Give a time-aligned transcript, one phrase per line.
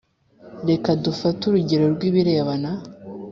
[0.69, 2.71] reka dufate urugero rw ibirebana